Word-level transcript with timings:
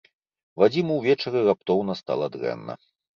Вадзіму 0.61 0.95
ўвечары 1.01 1.43
раптоўна 1.49 1.97
стала 2.01 2.31
дрэнна. 2.37 2.77